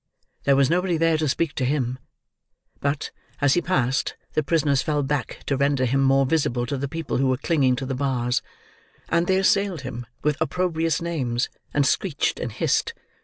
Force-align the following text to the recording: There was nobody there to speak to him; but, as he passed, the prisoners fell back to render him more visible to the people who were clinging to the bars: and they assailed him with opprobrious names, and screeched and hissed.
There 0.45 0.55
was 0.55 0.67
nobody 0.67 0.97
there 0.97 1.15
to 1.19 1.29
speak 1.29 1.53
to 1.53 1.63
him; 1.63 1.99
but, 2.79 3.11
as 3.39 3.53
he 3.53 3.61
passed, 3.61 4.15
the 4.33 4.41
prisoners 4.41 4.81
fell 4.81 5.03
back 5.03 5.41
to 5.45 5.55
render 5.55 5.85
him 5.85 6.01
more 6.01 6.25
visible 6.25 6.65
to 6.65 6.75
the 6.77 6.87
people 6.87 7.17
who 7.17 7.27
were 7.27 7.37
clinging 7.37 7.75
to 7.75 7.85
the 7.85 7.93
bars: 7.93 8.41
and 9.09 9.27
they 9.27 9.37
assailed 9.37 9.81
him 9.81 10.07
with 10.23 10.41
opprobrious 10.41 11.03
names, 11.03 11.49
and 11.71 11.85
screeched 11.85 12.39
and 12.39 12.51
hissed. 12.53 12.95